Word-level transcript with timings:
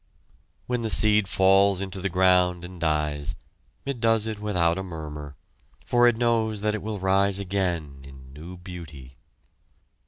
When 0.65 0.81
the 0.81 0.89
seed 0.89 1.27
falls 1.27 1.79
into 1.79 2.01
the 2.01 2.09
ground 2.09 2.65
and 2.65 2.81
dies, 2.81 3.35
it 3.85 3.99
does 3.99 4.25
it 4.25 4.39
without 4.39 4.79
a 4.79 4.83
murmur, 4.83 5.35
for 5.85 6.07
it 6.07 6.17
knows 6.17 6.61
that 6.61 6.73
it 6.73 6.81
will 6.81 6.97
rise 6.97 7.37
again 7.37 7.99
in 8.03 8.33
new 8.33 8.57
beauty. 8.57 9.19